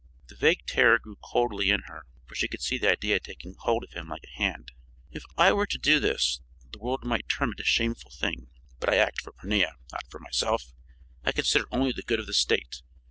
[0.29, 3.83] The vague terror grew coldly in her, for she could see the idea taking hold
[3.83, 4.71] of him like a hand.
[5.11, 8.47] "If I were to do this, the world might term it a shameful thing,
[8.79, 10.73] but I act for Pornia not for myself.
[11.23, 12.81] I consider only the good of the State.